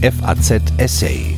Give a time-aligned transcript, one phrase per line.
[0.00, 1.34] FAZ Essay.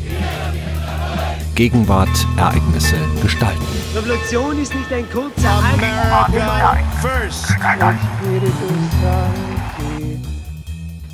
[1.54, 3.64] Gegenwart, Ereignisse, Gestalten.
[3.94, 5.62] Revolution ist nicht ein kurzer
[7.01, 7.54] first.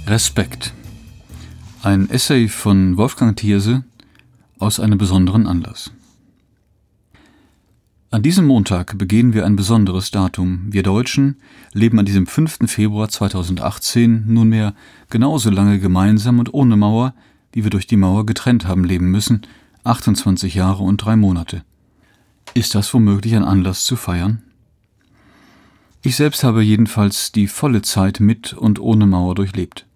[0.08, 0.74] Respekt.
[1.84, 3.84] Ein Essay von Wolfgang Thierse
[4.58, 5.92] aus einem besonderen Anlass.
[8.10, 10.66] An diesem Montag begehen wir ein besonderes Datum.
[10.70, 11.36] Wir Deutschen
[11.72, 12.60] leben an diesem 5.
[12.66, 14.74] Februar 2018 nunmehr
[15.10, 17.14] genauso lange gemeinsam und ohne Mauer,
[17.56, 19.40] wie wir durch die Mauer getrennt haben leben müssen,
[19.82, 21.64] 28 Jahre und drei Monate.
[22.52, 24.42] Ist das womöglich ein Anlass zu feiern?
[26.02, 29.86] Ich selbst habe jedenfalls die volle Zeit mit und ohne Mauer durchlebt.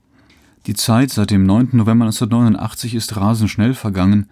[0.68, 1.72] Die Zeit seit dem 9.
[1.72, 4.30] November 1989 ist rasend schnell vergangen,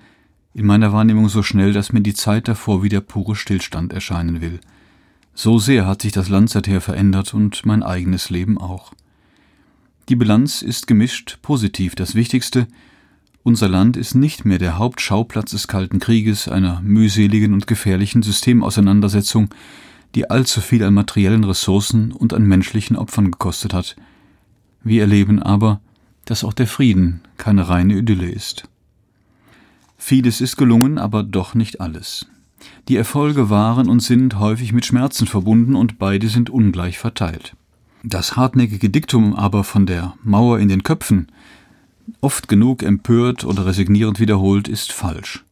[0.55, 4.41] in meiner Wahrnehmung so schnell, dass mir die Zeit davor wie der pure Stillstand erscheinen
[4.41, 4.59] will.
[5.35, 8.95] So sehr hat sich das Land seither verändert und mein eigenes Leben auch.
[10.09, 11.95] Die Bilanz ist gemischt positiv.
[11.95, 12.67] Das Wichtigste,
[13.43, 19.49] unser Land ist nicht mehr der Hauptschauplatz des Kalten Krieges, einer mühseligen und gefährlichen Systemauseinandersetzung,
[20.15, 23.97] die allzu viel an materiellen Ressourcen und an menschlichen Opfern gekostet hat.
[24.83, 25.81] Wir erleben aber,
[26.25, 28.69] dass auch der Frieden keine reine Idylle ist.
[29.97, 32.27] Vieles ist gelungen, aber doch nicht alles.
[32.89, 37.55] Die Erfolge waren und sind häufig mit Schmerzen verbunden und beide sind ungleich verteilt.
[38.03, 41.29] Das hartnäckige Diktum aber von der Mauer in den Köpfen,
[42.21, 45.45] oft genug empört oder resignierend wiederholt, ist falsch.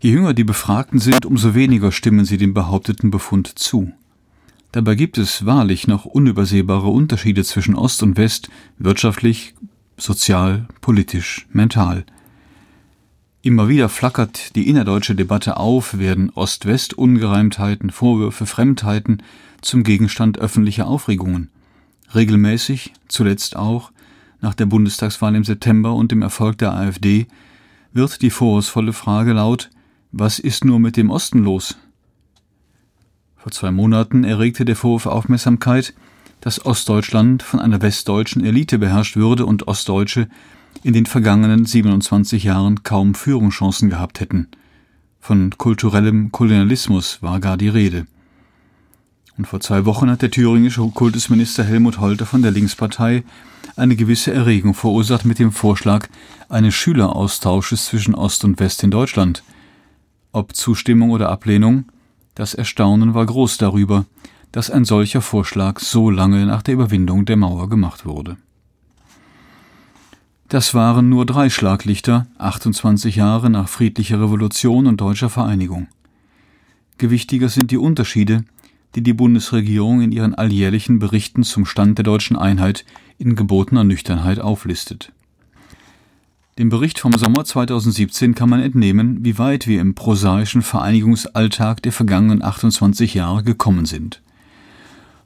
[0.00, 3.92] Je jünger die Befragten sind, umso weniger stimmen sie dem behaupteten Befund zu.
[4.72, 9.54] Dabei gibt es wahrlich noch unübersehbare Unterschiede zwischen Ost und West, wirtschaftlich,
[9.96, 12.04] sozial, politisch, mental.
[13.40, 19.22] Immer wieder flackert die innerdeutsche Debatte auf, werden Ost-West-Ungereimtheiten, Vorwürfe, Fremdheiten
[19.60, 21.50] zum Gegenstand öffentlicher Aufregungen.
[22.14, 23.92] Regelmäßig, zuletzt auch,
[24.44, 27.26] nach der Bundestagswahl im September und dem Erfolg der AfD,
[27.94, 29.70] wird die vorwurfsvolle Frage laut,
[30.12, 31.78] was ist nur mit dem Osten los?
[33.36, 35.94] Vor zwei Monaten erregte der Vorwurf Aufmerksamkeit,
[36.40, 40.28] dass Ostdeutschland von einer westdeutschen Elite beherrscht würde und Ostdeutsche
[40.82, 44.48] in den vergangenen 27 Jahren kaum Führungschancen gehabt hätten.
[45.20, 48.06] Von kulturellem Kolonialismus war gar die Rede.
[49.36, 53.24] Und vor zwei Wochen hat der thüringische Kultusminister Helmut Holter von der Linkspartei
[53.76, 56.08] eine gewisse Erregung verursacht mit dem Vorschlag
[56.48, 59.42] eines Schüleraustausches zwischen Ost und West in Deutschland.
[60.30, 61.86] Ob Zustimmung oder Ablehnung,
[62.34, 64.04] das Erstaunen war groß darüber,
[64.52, 68.36] dass ein solcher Vorschlag so lange nach der Überwindung der Mauer gemacht wurde.
[70.48, 75.88] Das waren nur drei Schlaglichter, 28 Jahre nach friedlicher Revolution und deutscher Vereinigung.
[76.98, 78.44] Gewichtiger sind die Unterschiede,
[78.94, 82.84] die die Bundesregierung in ihren alljährlichen Berichten zum Stand der deutschen Einheit
[83.18, 85.12] in gebotener Nüchternheit auflistet.
[86.58, 91.90] Dem Bericht vom Sommer 2017 kann man entnehmen, wie weit wir im prosaischen Vereinigungsalltag der
[91.90, 94.22] vergangenen 28 Jahre gekommen sind.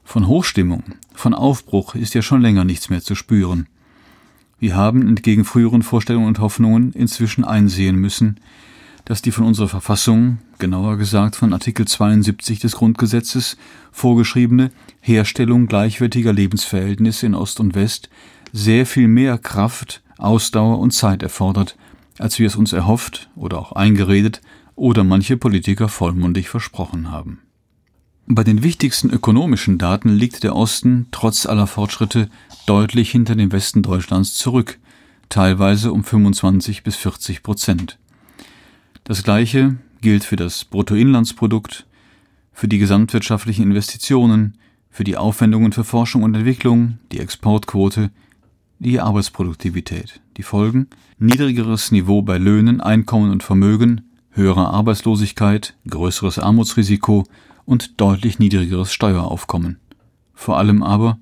[0.03, 3.67] Von Hochstimmung, von Aufbruch ist ja schon länger nichts mehr zu spüren.
[4.57, 8.39] Wir haben entgegen früheren Vorstellungen und Hoffnungen inzwischen einsehen müssen,
[9.09, 13.57] dass die von unserer Verfassung, genauer gesagt von Artikel 72 des Grundgesetzes,
[13.91, 14.69] vorgeschriebene
[15.01, 18.11] Herstellung gleichwertiger Lebensverhältnisse in Ost und West
[18.53, 21.75] sehr viel mehr Kraft, Ausdauer und Zeit erfordert,
[22.19, 24.41] als wir es uns erhofft oder auch eingeredet
[24.75, 27.39] oder manche Politiker vollmundig versprochen haben.
[28.27, 32.29] Bei den wichtigsten ökonomischen Daten liegt der Osten trotz aller Fortschritte
[32.67, 34.77] deutlich hinter dem Westen Deutschlands zurück,
[35.29, 37.97] teilweise um 25 bis 40 Prozent.
[39.09, 41.87] Das Gleiche gilt für das Bruttoinlandsprodukt,
[42.53, 44.55] für die gesamtwirtschaftlichen Investitionen,
[44.91, 48.11] für die Aufwendungen für Forschung und Entwicklung, die Exportquote,
[48.77, 50.21] die Arbeitsproduktivität.
[50.37, 50.89] Die Folgen?
[51.17, 57.23] Niedrigeres Niveau bei Löhnen, Einkommen und Vermögen, höhere Arbeitslosigkeit, größeres Armutsrisiko,
[57.65, 59.79] und deutlich niedrigeres Steueraufkommen.
[60.35, 61.17] Vor allem aber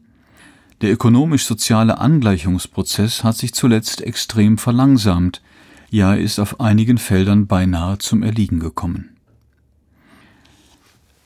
[0.81, 5.41] der ökonomisch-soziale Angleichungsprozess hat sich zuletzt extrem verlangsamt,
[5.89, 9.09] ja ist auf einigen Feldern beinahe zum Erliegen gekommen.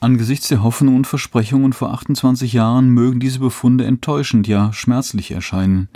[0.00, 5.88] Angesichts der Hoffnungen und Versprechungen vor 28 Jahren mögen diese Befunde enttäuschend, ja schmerzlich erscheinen.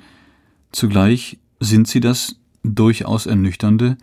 [0.71, 3.97] Zugleich sind sie das durchaus ernüchternde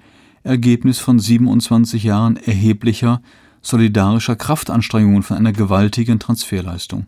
[0.43, 3.21] Ergebnis von 27 Jahren erheblicher
[3.61, 7.07] solidarischer Kraftanstrengungen von einer gewaltigen Transferleistung.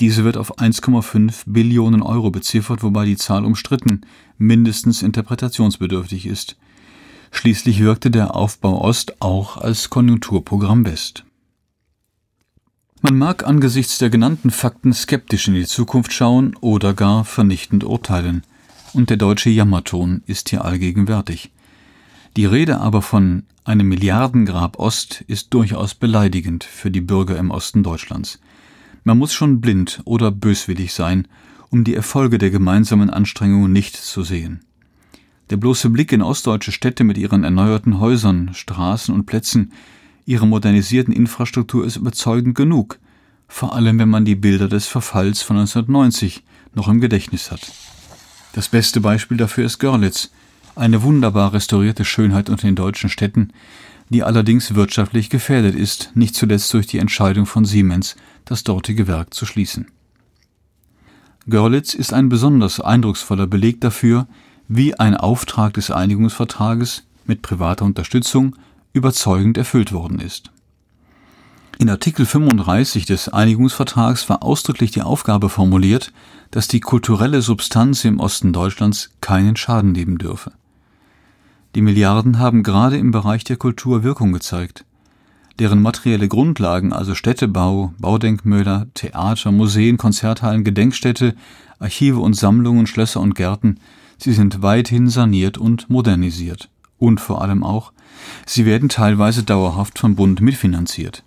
[0.00, 4.02] Diese wird auf 1,5 Billionen Euro beziffert, wobei die Zahl umstritten,
[4.38, 6.56] mindestens interpretationsbedürftig ist.
[7.30, 11.24] Schließlich wirkte der Aufbau Ost auch als Konjunkturprogramm West.
[13.02, 18.42] Man mag angesichts der genannten Fakten skeptisch in die Zukunft schauen oder gar vernichtend urteilen.
[18.94, 21.50] und der deutsche Jammerton ist hier allgegenwärtig.
[22.36, 27.82] Die Rede aber von einem Milliardengrab Ost ist durchaus beleidigend für die Bürger im Osten
[27.82, 28.38] Deutschlands.
[29.04, 31.28] Man muss schon blind oder böswillig sein,
[31.68, 34.60] um die Erfolge der gemeinsamen Anstrengungen nicht zu sehen.
[35.50, 39.72] Der bloße Blick in ostdeutsche Städte mit ihren erneuerten Häusern, Straßen und Plätzen,
[40.24, 42.98] ihrer modernisierten Infrastruktur ist überzeugend genug,
[43.46, 46.42] vor allem wenn man die Bilder des Verfalls von 1990
[46.74, 47.72] noch im Gedächtnis hat.
[48.54, 50.30] Das beste Beispiel dafür ist Görlitz,
[50.76, 53.50] eine wunderbar restaurierte Schönheit unter den deutschen Städten,
[54.08, 59.34] die allerdings wirtschaftlich gefährdet ist, nicht zuletzt durch die Entscheidung von Siemens, das dortige Werk
[59.34, 59.86] zu schließen.
[61.46, 64.26] Görlitz ist ein besonders eindrucksvoller Beleg dafür,
[64.68, 68.56] wie ein Auftrag des Einigungsvertrages mit privater Unterstützung
[68.92, 70.50] überzeugend erfüllt worden ist.
[71.78, 76.12] In Artikel 35 des Einigungsvertrags war ausdrücklich die Aufgabe formuliert,
[76.50, 80.52] dass die kulturelle Substanz im Osten Deutschlands keinen Schaden nehmen dürfe.
[81.74, 84.84] Die Milliarden haben gerade im Bereich der Kultur Wirkung gezeigt.
[85.58, 91.34] Deren materielle Grundlagen, also Städtebau, Baudenkmäler, Theater, Museen, Konzerthallen, Gedenkstätte,
[91.80, 93.80] Archive und Sammlungen, Schlösser und Gärten,
[94.18, 96.68] sie sind weithin saniert und modernisiert.
[96.98, 97.92] Und vor allem auch,
[98.46, 101.24] sie werden teilweise dauerhaft vom Bund mitfinanziert.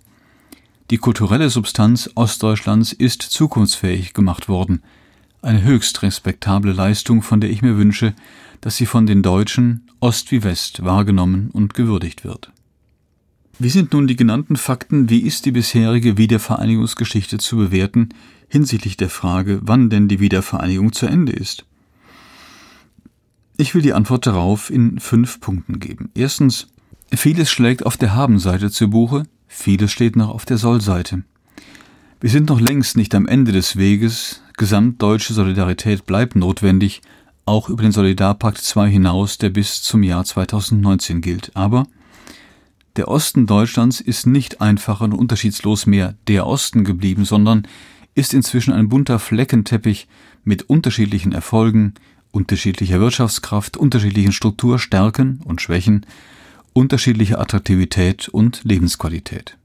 [0.90, 4.82] Die kulturelle Substanz Ostdeutschlands ist zukunftsfähig gemacht worden.
[5.42, 8.14] Eine höchst respektable Leistung, von der ich mir wünsche,
[8.60, 12.52] dass sie von den Deutschen Ost wie West wahrgenommen und gewürdigt wird.
[13.58, 18.10] Wie sind nun die genannten Fakten, wie ist die bisherige Wiedervereinigungsgeschichte zu bewerten
[18.48, 21.66] hinsichtlich der Frage, wann denn die Wiedervereinigung zu Ende ist?
[23.56, 26.10] Ich will die Antwort darauf in fünf Punkten geben.
[26.14, 26.68] Erstens,
[27.12, 31.24] vieles schlägt auf der Habenseite zu Buche, Vieles steht noch auf der Sollseite.
[32.20, 34.42] Wir sind noch längst nicht am Ende des Weges.
[34.56, 37.00] Gesamtdeutsche Solidarität bleibt notwendig,
[37.48, 41.50] auch über den Solidarpakt II hinaus, der bis zum Jahr 2019 gilt.
[41.54, 41.86] Aber
[42.96, 47.66] der Osten Deutschlands ist nicht einfach und unterschiedslos mehr der Osten geblieben, sondern
[48.14, 50.08] ist inzwischen ein bunter Fleckenteppich
[50.44, 51.94] mit unterschiedlichen Erfolgen,
[52.32, 56.04] unterschiedlicher Wirtschaftskraft, unterschiedlichen Strukturstärken und Schwächen,
[56.72, 59.56] unterschiedliche Attraktivität und Lebensqualität.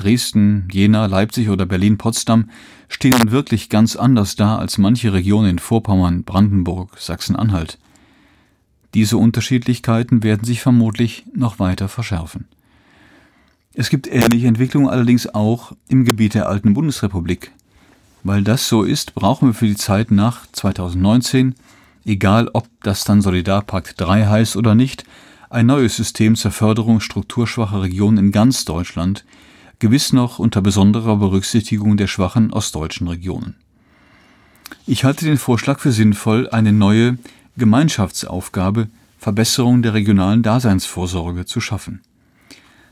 [0.00, 2.50] Dresden, Jena, Leipzig oder Berlin-Potsdam
[2.88, 7.78] stehen nun wirklich ganz anders da als manche Regionen in Vorpommern, Brandenburg, Sachsen-Anhalt.
[8.94, 12.46] Diese Unterschiedlichkeiten werden sich vermutlich noch weiter verschärfen.
[13.74, 17.52] Es gibt ähnliche Entwicklungen allerdings auch im Gebiet der alten Bundesrepublik.
[18.24, 21.54] Weil das so ist, brauchen wir für die Zeit nach 2019,
[22.04, 25.04] egal ob das dann Solidarpakt 3 heißt oder nicht,
[25.50, 29.24] ein neues System zur Förderung strukturschwacher Regionen in ganz Deutschland,
[29.80, 33.56] gewiss noch unter besonderer Berücksichtigung der schwachen ostdeutschen Regionen.
[34.86, 37.18] Ich halte den Vorschlag für sinnvoll, eine neue
[37.56, 38.88] Gemeinschaftsaufgabe
[39.18, 42.00] Verbesserung der regionalen Daseinsvorsorge zu schaffen.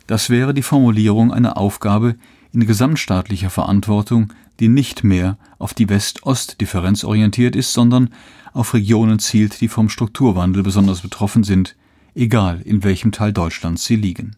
[0.06, 2.17] Das wäre die Formulierung einer Aufgabe
[2.52, 8.11] in gesamtstaatlicher Verantwortung, die nicht mehr auf die West-Ost-Differenz orientiert ist, sondern
[8.52, 11.76] auf Regionen zielt, die vom Strukturwandel besonders betroffen sind,
[12.14, 14.37] egal in welchem Teil Deutschlands sie liegen.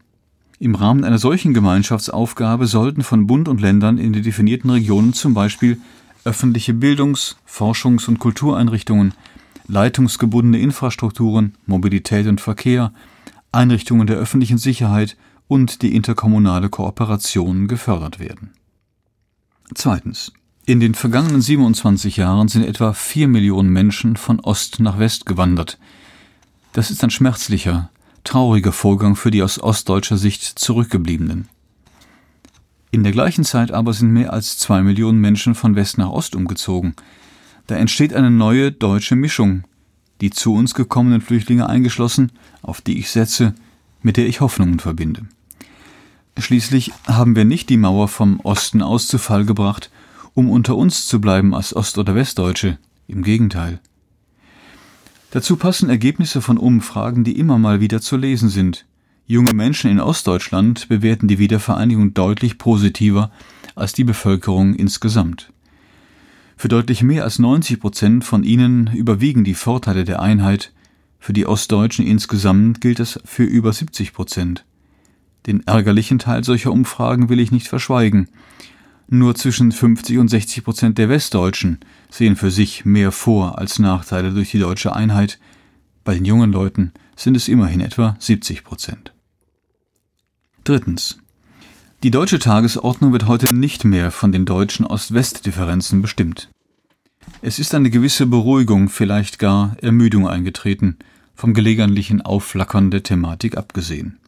[0.62, 5.32] Im Rahmen einer solchen Gemeinschaftsaufgabe sollten von Bund und Ländern in den definierten Regionen zum
[5.32, 5.80] Beispiel
[6.24, 9.14] öffentliche Bildungs-, Forschungs- und Kultureinrichtungen,
[9.68, 12.92] leitungsgebundene Infrastrukturen, Mobilität und Verkehr,
[13.52, 15.16] Einrichtungen der öffentlichen Sicherheit
[15.48, 18.50] und die interkommunale Kooperation gefördert werden.
[19.74, 20.30] Zweitens.
[20.66, 25.78] In den vergangenen 27 Jahren sind etwa 4 Millionen Menschen von Ost nach West gewandert,
[26.74, 27.90] das ist ein schmerzlicher,
[28.24, 31.48] trauriger Vorgang für die aus ostdeutscher Sicht Zurückgebliebenen.
[32.90, 36.34] In der gleichen Zeit aber sind mehr als zwei Millionen Menschen von West nach Ost
[36.34, 36.94] umgezogen.
[37.66, 39.64] Da entsteht eine neue deutsche Mischung,
[40.20, 43.54] die zu uns gekommenen Flüchtlinge eingeschlossen, auf die ich setze,
[44.02, 45.22] mit der ich Hoffnungen verbinde.
[46.36, 49.90] Schließlich haben wir nicht die Mauer vom Osten aus zu Fall gebracht,
[50.34, 52.78] um unter uns zu bleiben als Ost- oder Westdeutsche.
[53.08, 53.80] Im Gegenteil.
[55.30, 58.84] Dazu passen Ergebnisse von Umfragen, die immer mal wieder zu lesen sind.
[59.26, 63.30] Junge Menschen in Ostdeutschland bewerten die Wiedervereinigung deutlich positiver
[63.76, 65.52] als die Bevölkerung insgesamt.
[66.56, 70.72] Für deutlich mehr als 90 Prozent von ihnen überwiegen die Vorteile der Einheit,
[71.20, 74.64] für die Ostdeutschen insgesamt gilt das für über 70 Prozent.
[75.46, 78.28] Den ärgerlichen Teil solcher Umfragen will ich nicht verschweigen.
[79.06, 81.78] Nur zwischen 50 und 60 Prozent der Westdeutschen
[82.10, 85.38] sehen für sich mehr Vor- als Nachteile durch die deutsche Einheit.
[86.04, 89.12] Bei den jungen Leuten sind es immerhin etwa 70 Prozent.
[90.64, 91.18] Drittens.
[92.02, 96.48] Die deutsche Tagesordnung wird heute nicht mehr von den deutschen Ost-West-Differenzen bestimmt.
[97.42, 100.98] Es ist eine gewisse Beruhigung, vielleicht gar Ermüdung eingetreten,
[101.34, 104.18] vom gelegentlichen Aufflackern der Thematik abgesehen.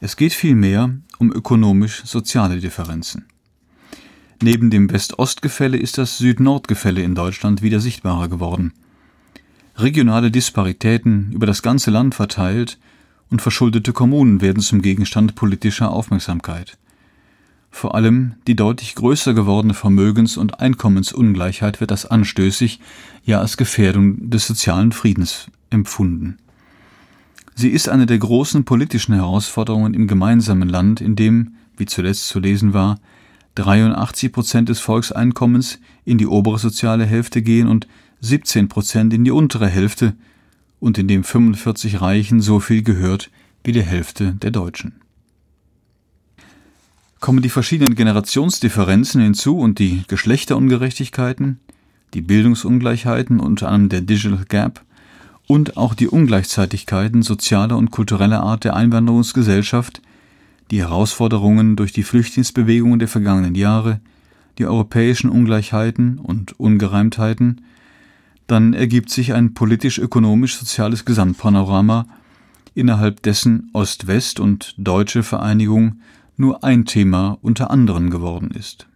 [0.00, 3.26] Es geht vielmehr um ökonomisch-soziale Differenzen.
[4.42, 8.72] Neben dem West-Ost-Gefälle ist das Süd-Nord-Gefälle in Deutschland wieder sichtbarer geworden.
[9.76, 12.78] Regionale Disparitäten über das ganze Land verteilt
[13.30, 16.78] und verschuldete Kommunen werden zum Gegenstand politischer Aufmerksamkeit.
[17.70, 22.80] Vor allem die deutlich größer gewordene Vermögens- und Einkommensungleichheit wird als anstößig,
[23.24, 26.38] ja als Gefährdung des sozialen Friedens empfunden.
[27.54, 32.40] Sie ist eine der großen politischen Herausforderungen im gemeinsamen Land, in dem, wie zuletzt zu
[32.40, 32.98] lesen war,
[33.54, 37.86] 83 Prozent des Volkseinkommens in die obere soziale Hälfte gehen und
[38.20, 40.14] 17 Prozent in die untere Hälfte
[40.78, 43.30] und in dem 45 Reichen so viel gehört
[43.64, 44.94] wie die Hälfte der Deutschen.
[47.20, 51.60] Kommen die verschiedenen Generationsdifferenzen hinzu und die Geschlechterungerechtigkeiten,
[52.14, 54.82] die Bildungsungleichheiten, unter anderem der Digital Gap,
[55.46, 60.00] und auch die Ungleichzeitigkeiten sozialer und kultureller Art der Einwanderungsgesellschaft,
[60.70, 64.00] die Herausforderungen durch die Flüchtlingsbewegungen der vergangenen Jahre,
[64.58, 67.62] die europäischen Ungleichheiten und Ungereimtheiten,
[68.46, 72.06] dann ergibt sich ein politisch-ökonomisch-soziales Gesamtpanorama,
[72.74, 76.00] innerhalb dessen Ost-West und deutsche Vereinigung
[76.36, 78.86] nur ein Thema unter anderen geworden ist.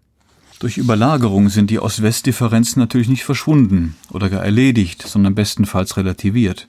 [0.61, 6.69] Durch Überlagerung sind die Ost-West-Differenzen natürlich nicht verschwunden oder gar erledigt, sondern bestenfalls relativiert.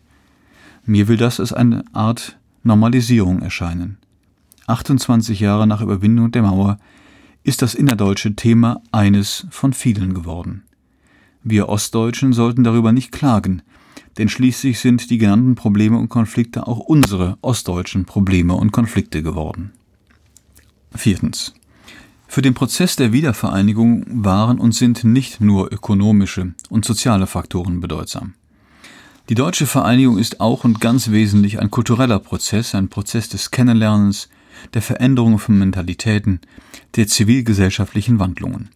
[0.85, 3.97] Mir will das als eine Art Normalisierung erscheinen.
[4.67, 6.79] 28 Jahre nach Überwindung der Mauer
[7.43, 10.63] ist das innerdeutsche Thema eines von vielen geworden.
[11.43, 13.61] Wir Ostdeutschen sollten darüber nicht klagen,
[14.17, 19.73] denn schließlich sind die genannten Probleme und Konflikte auch unsere ostdeutschen Probleme und Konflikte geworden.
[20.95, 21.53] Viertens.
[22.27, 28.33] Für den Prozess der Wiedervereinigung waren und sind nicht nur ökonomische und soziale Faktoren bedeutsam.
[29.29, 34.29] Die deutsche Vereinigung ist auch und ganz wesentlich ein kultureller Prozess, ein Prozess des Kennenlernens,
[34.73, 36.39] der Veränderung von Mentalitäten,
[36.95, 38.69] der zivilgesellschaftlichen Wandlungen.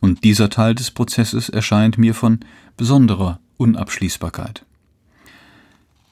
[0.00, 2.40] Und dieser Teil des Prozesses erscheint mir von
[2.76, 4.64] besonderer Unabschließbarkeit.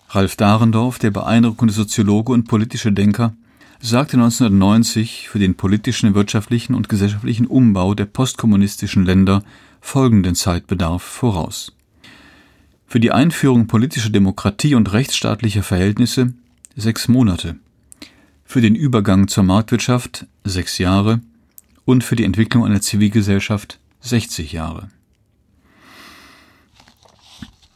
[0.09, 3.35] Ralf Dahrendorf, der beeindruckende Soziologe und politische Denker,
[3.81, 9.43] sagte 1990 für den politischen, wirtschaftlichen und gesellschaftlichen Umbau der postkommunistischen Länder
[9.81, 11.73] folgenden Zeitbedarf voraus.
[12.87, 16.33] Für die Einführung politischer Demokratie und rechtsstaatlicher Verhältnisse
[16.77, 17.57] sechs Monate,
[18.45, 21.21] für den Übergang zur Marktwirtschaft sechs Jahre
[21.85, 24.89] und für die Entwicklung einer Zivilgesellschaft 60 Jahre.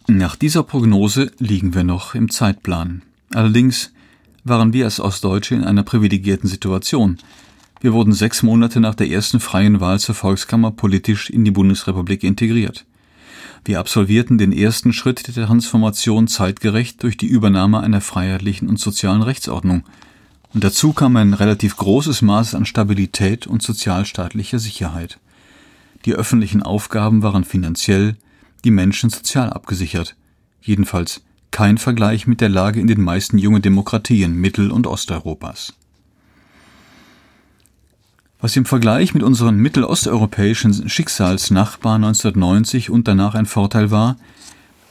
[0.07, 3.03] Nach dieser Prognose liegen wir noch im Zeitplan.
[3.35, 3.93] Allerdings
[4.45, 7.19] waren wir als Ostdeutsche in einer privilegierten Situation.
[7.81, 12.25] Wir wurden sechs Monate nach der ersten freien Wahl zur Volkskammer politisch in die Bundesrepublik
[12.25, 12.87] integriert.
[13.65, 19.23] Wir absolvierten den ersten Schritt der Transformation zeitgerecht durch die Übernahme einer freiheitlichen und sozialen
[19.23, 19.85] Rechtsordnung–
[20.55, 25.19] und dazu kam ein relativ großes Maß an Stabilität und sozialstaatlicher Sicherheit.
[26.05, 28.17] Die öffentlichen Aufgaben waren finanziell,
[28.65, 30.17] die Menschen sozial abgesichert.
[30.61, 35.75] Jedenfalls kein Vergleich mit der Lage in den meisten jungen Demokratien Mittel- und Osteuropas.
[38.41, 44.17] Was im Vergleich mit unseren mittelosteuropäischen Schicksalsnachbarn 1990 und danach ein Vorteil war,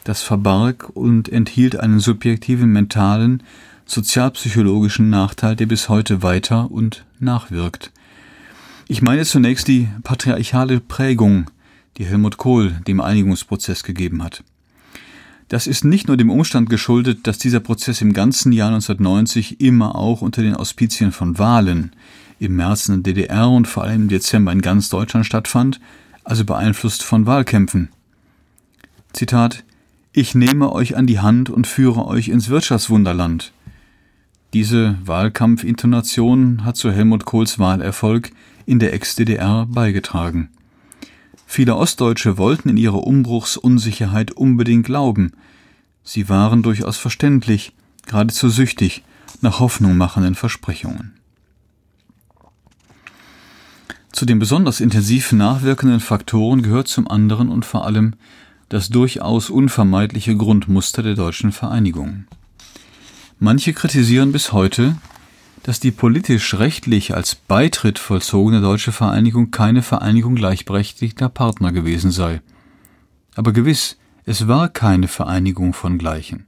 [0.03, 3.43] das verbarg und enthielt einen subjektiven mentalen
[3.87, 7.91] sozialpsychologischen Nachteil, der bis heute weiter und nachwirkt.
[8.87, 11.49] Ich meine zunächst die patriarchale Prägung,
[11.97, 14.43] die Helmut Kohl dem Einigungsprozess gegeben hat.
[15.49, 19.95] Das ist nicht nur dem Umstand geschuldet, dass dieser Prozess im ganzen Jahr 1990 immer
[19.95, 21.91] auch unter den Auspizien von Wahlen
[22.39, 25.79] im März in der DDR und vor allem im Dezember in ganz Deutschland stattfand,
[26.23, 27.89] also beeinflusst von Wahlkämpfen.
[29.13, 29.63] Zitat
[30.11, 33.53] Ich nehme euch an die Hand und führe euch ins Wirtschaftswunderland.
[34.53, 38.31] Diese Wahlkampfintonation hat zu Helmut Kohls Wahlerfolg
[38.65, 40.49] in der Ex-DDR beigetragen.
[41.45, 45.31] Viele Ostdeutsche wollten in ihrer Umbruchsunsicherheit unbedingt glauben.
[46.03, 47.73] Sie waren durchaus verständlich,
[48.05, 49.03] geradezu süchtig
[49.41, 51.13] nach hoffnungmachenden Versprechungen.
[54.11, 58.15] Zu den besonders intensiv nachwirkenden Faktoren gehört zum anderen und vor allem
[58.69, 62.25] das durchaus unvermeidliche Grundmuster der deutschen Vereinigung.
[63.39, 64.97] Manche kritisieren bis heute,
[65.61, 72.41] dass die politisch-rechtlich als Beitritt vollzogene deutsche Vereinigung keine Vereinigung gleichberechtigter Partner gewesen sei.
[73.35, 76.47] Aber gewiss, es war keine Vereinigung von Gleichen.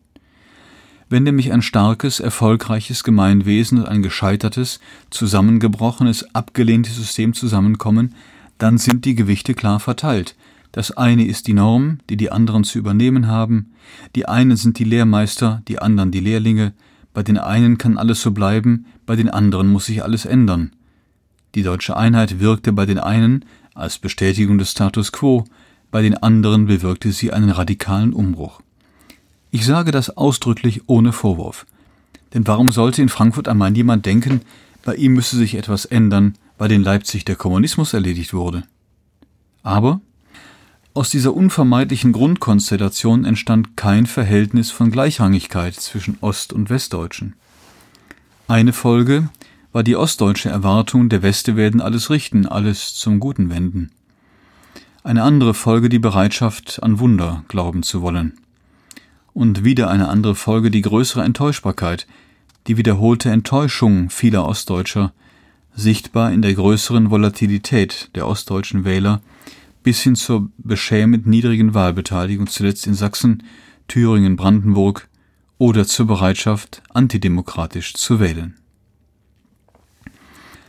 [1.09, 4.79] Wenn nämlich ein starkes, erfolgreiches Gemeinwesen und ein gescheitertes,
[5.11, 8.15] zusammengebrochenes, abgelehntes System zusammenkommen,
[8.57, 10.35] dann sind die Gewichte klar verteilt,
[10.71, 13.73] Das eine ist die Norm, die die anderen zu übernehmen haben,
[14.15, 16.73] die einen sind die Lehrmeister, die anderen die Lehrlinge,
[17.13, 20.71] bei den einen kann alles so bleiben, bei den anderen muss sich alles ändern.
[21.55, 25.45] Die deutsche Einheit wirkte bei den einen als Bestätigung des Status quo,
[25.89, 28.61] bei den anderen bewirkte sie einen radikalen Umbruch.
[29.49, 31.65] Ich sage das ausdrücklich ohne Vorwurf.
[32.35, 34.41] Denn warum sollte in Frankfurt am Main jemand denken,
[34.85, 38.63] bei ihm müsse sich etwas ändern, weil in Leipzig der Kommunismus erledigt wurde?
[39.63, 40.01] Aber
[40.99, 47.35] aus dieser unvermeidlichen Grundkonstellation entstand kein Verhältnis von Gleichrangigkeit zwischen Ost- und Westdeutschen.
[48.49, 49.29] Eine Folge
[49.71, 53.91] war die ostdeutsche Erwartung, der Weste werden alles richten, alles zum Guten wenden.
[55.01, 58.37] Eine andere Folge die Bereitschaft, an Wunder glauben zu wollen.
[59.33, 62.07] Und wieder eine andere Folge die größere Enttäuschbarkeit,
[62.67, 65.13] die wiederholte Enttäuschung vieler Ostdeutscher,
[65.73, 69.21] sichtbar in der größeren Volatilität der ostdeutschen Wähler,
[69.83, 73.43] bis hin zur beschämend niedrigen Wahlbeteiligung zuletzt in Sachsen,
[73.87, 75.07] Thüringen, Brandenburg
[75.57, 78.55] oder zur Bereitschaft, antidemokratisch zu wählen.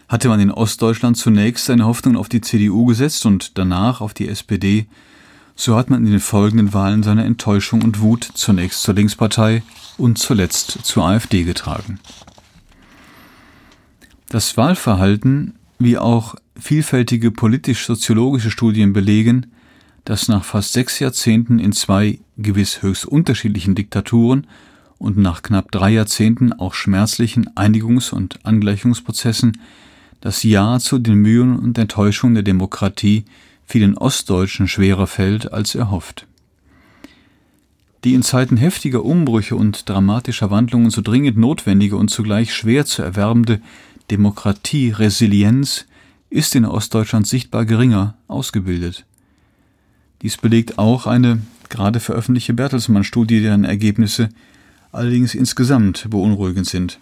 [0.08, 4.28] Hatte man in Ostdeutschland zunächst seine Hoffnung auf die CDU gesetzt und danach auf die
[4.28, 4.86] SPD,
[5.54, 9.62] so hat man in den folgenden Wahlen seine Enttäuschung und Wut zunächst zur Linkspartei
[9.98, 12.00] und zuletzt zur AfD getragen.
[14.28, 19.46] Das Wahlverhalten wie auch vielfältige politisch-soziologische Studien belegen,
[20.04, 24.46] dass nach fast sechs Jahrzehnten in zwei gewiss höchst unterschiedlichen Diktaturen
[24.98, 29.58] und nach knapp drei Jahrzehnten auch schmerzlichen Einigungs- und Angleichungsprozessen
[30.20, 33.24] das Ja zu den Mühen und Enttäuschungen der Demokratie
[33.64, 36.26] vielen Ostdeutschen schwerer fällt als erhofft.
[38.04, 43.02] Die in Zeiten heftiger Umbrüche und dramatischer Wandlungen so dringend notwendige und zugleich schwer zu
[43.02, 43.60] erwerbende
[44.10, 45.86] Demokratie-Resilienz
[46.30, 49.04] ist in Ostdeutschland sichtbar geringer ausgebildet.
[50.22, 54.28] Dies belegt auch eine gerade veröffentlichte Bertelsmann-Studie, deren Ergebnisse
[54.92, 56.98] allerdings insgesamt beunruhigend sind.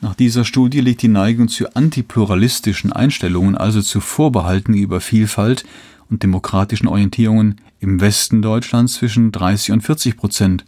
[0.00, 5.64] Nach dieser Studie liegt die Neigung zu antipluralistischen Einstellungen, also zu Vorbehalten über Vielfalt
[6.08, 10.64] und demokratischen Orientierungen im Westen Deutschlands zwischen 30 und 40 Prozent,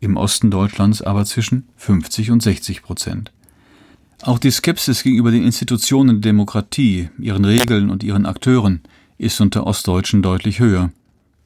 [0.00, 3.32] im Osten Deutschlands aber zwischen 50 und 60 Prozent.
[4.22, 8.82] Auch die Skepsis gegenüber den Institutionen der Demokratie, ihren Regeln und ihren Akteuren
[9.16, 10.90] ist unter Ostdeutschen deutlich höher.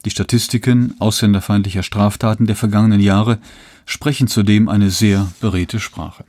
[0.04, 3.38] Die Statistiken ausländerfeindlicher Straftaten der vergangenen Jahre
[3.86, 6.24] sprechen zudem eine sehr beredte Sprache.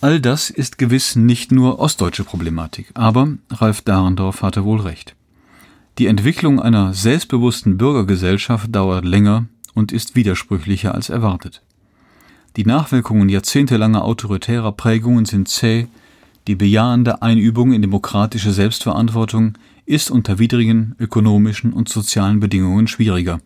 [0.00, 5.14] All das ist gewiss nicht nur ostdeutsche Problematik, aber Ralf Dahrendorf hatte wohl recht.
[5.98, 11.62] Die Entwicklung einer selbstbewussten Bürgergesellschaft dauert länger und ist widersprüchlicher als erwartet.
[12.56, 15.86] Die Nachwirkungen jahrzehntelanger autoritärer Prägungen sind zäh,
[16.46, 23.40] die bejahende Einübung in demokratische Selbstverantwortung ist unter widrigen ökonomischen und sozialen Bedingungen schwieriger.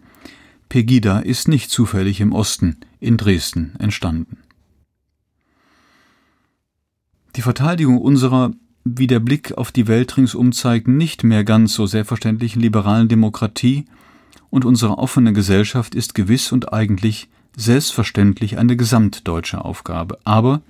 [0.69, 4.39] Pegida ist nicht zufällig im Osten, in Dresden, entstanden.
[7.37, 8.53] Die Verteidigung unserer,
[8.85, 13.85] wie der Blick auf die Welt ringsum zeigt, nicht mehr ganz so selbstverständlichen liberalen Demokratie
[14.51, 20.63] und unserer offenen Gesellschaft ist gewiss und eigentlich selbstverständlich eine gesamtdeutsche Aufgabe, aber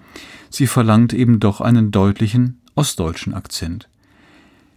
[0.50, 3.88] sie verlangt eben doch einen deutlichen ostdeutschen Akzent.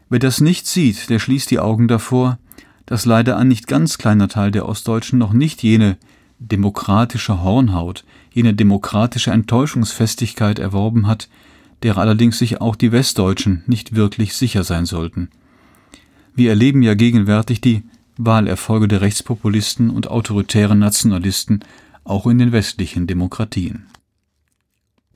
[0.10, 2.38] Wer das nicht sieht, der schließt die Augen davor,
[2.86, 5.98] dass leider ein nicht ganz kleiner Teil der Ostdeutschen noch nicht jene
[6.40, 11.30] demokratische Hornhaut, jene demokratische Enttäuschungsfestigkeit erworben hat,
[11.84, 15.30] der allerdings sich auch die Westdeutschen nicht wirklich sicher sein sollten.
[16.36, 17.84] Wir erleben ja gegenwärtig die
[18.18, 21.62] Wahlerfolge der Rechtspopulisten und autoritären Nationalisten
[22.06, 23.88] auch in den westlichen Demokratien.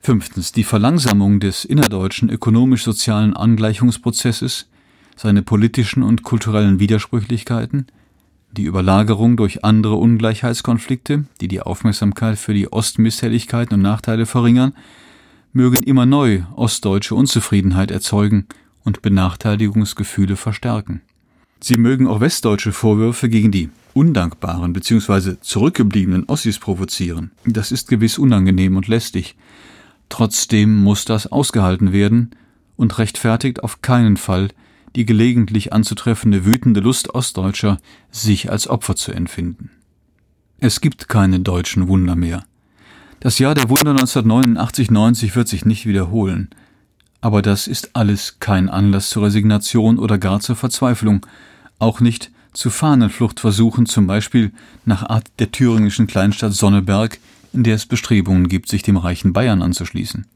[0.00, 0.52] Fünftens.
[0.52, 4.68] Die Verlangsamung des innerdeutschen ökonomisch-sozialen Angleichungsprozesses,
[5.16, 7.86] seine politischen und kulturellen Widersprüchlichkeiten,
[8.52, 14.74] die Überlagerung durch andere Ungleichheitskonflikte, die die Aufmerksamkeit für die Ostmisshelligkeiten und Nachteile verringern,
[15.52, 18.46] mögen immer neu ostdeutsche Unzufriedenheit erzeugen
[18.82, 21.02] und Benachteiligungsgefühle verstärken.
[21.62, 25.36] Sie mögen auch westdeutsche Vorwürfe gegen die undankbaren bzw.
[25.40, 27.32] zurückgebliebenen Ossis provozieren.
[27.44, 29.36] Das ist gewiss unangenehm und lästig.
[30.08, 32.30] Trotzdem muss das ausgehalten werden
[32.76, 34.48] und rechtfertigt auf keinen Fall
[34.96, 37.78] die gelegentlich anzutreffende wütende Lust Ostdeutscher,
[38.10, 39.70] sich als Opfer zu empfinden.
[40.58, 42.44] Es gibt keine deutschen Wunder mehr.
[43.20, 46.48] Das Jahr der Wunder 1989-90 wird sich nicht wiederholen.
[47.20, 51.26] Aber das ist alles kein Anlass zur Resignation oder gar zur Verzweiflung,
[51.78, 54.52] auch nicht zu Fahnenfluchtversuchen, zum Beispiel
[54.84, 57.18] nach Art der thüringischen Kleinstadt Sonneberg,
[57.52, 60.26] in der es Bestrebungen gibt, sich dem reichen Bayern anzuschließen.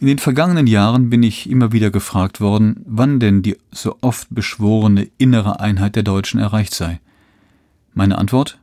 [0.00, 4.28] In den vergangenen Jahren bin ich immer wieder gefragt worden, wann denn die so oft
[4.30, 7.00] beschworene innere Einheit der Deutschen erreicht sei.
[7.94, 8.58] Meine Antwort?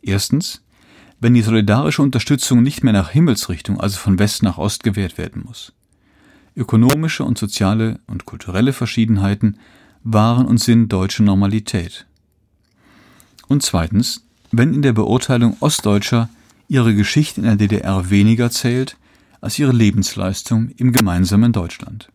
[0.00, 0.62] Erstens,
[1.20, 5.42] wenn die solidarische Unterstützung nicht mehr nach Himmelsrichtung, also von West nach Ost gewährt werden
[5.44, 5.72] muss.
[6.56, 9.58] Ökonomische und soziale und kulturelle Verschiedenheiten
[10.04, 12.06] waren und sind deutsche Normalität.
[13.48, 16.28] Und zweitens, wenn in der Beurteilung Ostdeutscher
[16.68, 18.96] ihre Geschichte in der DDR weniger zählt
[19.40, 22.08] als ihre Lebensleistung im gemeinsamen Deutschland.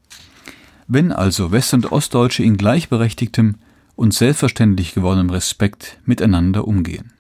[0.87, 3.55] Wenn also West- und Ostdeutsche in gleichberechtigtem
[3.95, 7.11] und selbstverständlich gewordenem Respekt miteinander umgehen.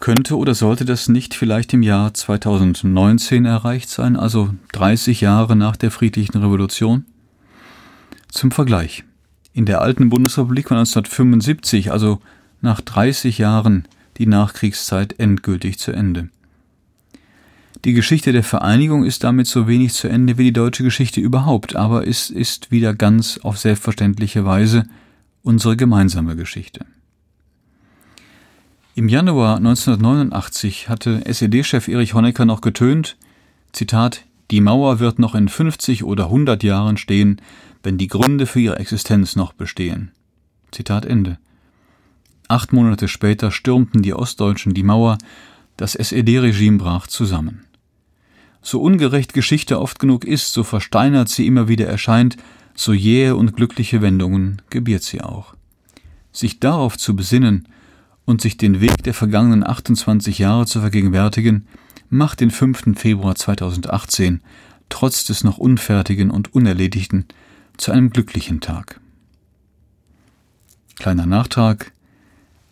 [0.00, 5.76] Könnte oder sollte das nicht vielleicht im Jahr 2019 erreicht sein, also 30 Jahre nach
[5.76, 7.04] der friedlichen Revolution?
[8.28, 9.04] Zum Vergleich.
[9.52, 12.20] In der alten Bundesrepublik war 1975, also
[12.60, 16.28] nach 30 Jahren, die Nachkriegszeit endgültig zu Ende.
[17.84, 21.74] Die Geschichte der Vereinigung ist damit so wenig zu Ende wie die deutsche Geschichte überhaupt,
[21.74, 24.84] aber es ist wieder ganz auf selbstverständliche Weise
[25.42, 26.84] unsere gemeinsame Geschichte.
[28.98, 33.16] Im Januar 1989 hatte SED-Chef Erich Honecker noch getönt,
[33.70, 37.40] Zitat, die Mauer wird noch in 50 oder 100 Jahren stehen,
[37.84, 40.10] wenn die Gründe für ihre Existenz noch bestehen.
[40.72, 41.38] Zitat Ende.
[42.48, 45.18] Acht Monate später stürmten die Ostdeutschen die Mauer,
[45.76, 47.66] das SED-Regime brach zusammen.
[48.62, 52.36] So ungerecht Geschichte oft genug ist, so versteinert sie immer wieder erscheint,
[52.74, 55.54] so jähe und glückliche Wendungen gebiert sie auch.
[56.32, 57.68] Sich darauf zu besinnen,
[58.28, 61.66] und sich den Weg der vergangenen 28 Jahre zu vergegenwärtigen,
[62.10, 62.94] macht den 5.
[62.94, 64.42] Februar 2018
[64.90, 67.24] trotz des noch Unfertigen und Unerledigten
[67.78, 69.00] zu einem glücklichen Tag.
[70.96, 71.92] Kleiner Nachtrag.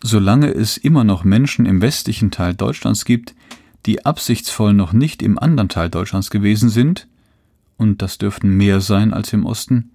[0.03, 3.33] Solange es immer noch Menschen im westlichen Teil Deutschlands gibt,
[3.87, 7.07] die absichtsvoll noch nicht im anderen Teil Deutschlands gewesen sind,
[7.77, 9.89] und das dürften mehr sein als im Osten,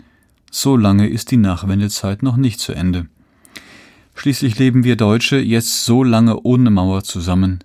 [0.50, 3.06] so lange ist die Nachwendezeit noch nicht zu Ende.
[4.14, 7.60] Schließlich leben wir Deutsche jetzt so lange ohne Mauer zusammen,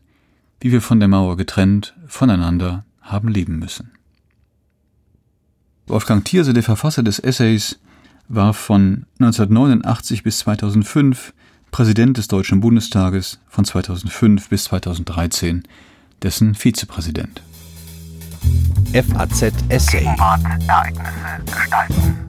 [0.60, 3.92] wie wir von der Mauer getrennt voneinander haben leben müssen.
[5.88, 7.80] Wolfgang Thierse, der Verfasser des Essays,
[8.28, 11.34] war von 1989 bis 2005
[11.72, 15.64] Präsident des Deutschen Bundestages, von 2005 bis 2013
[16.22, 17.42] dessen Vizepräsident.
[18.94, 20.00] FAZ Essay.
[20.00, 22.27] Gegenwart, Ereignisse gestalten.